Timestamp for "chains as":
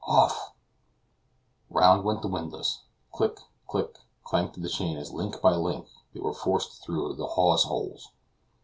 4.67-5.13